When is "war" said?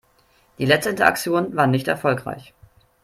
1.55-1.67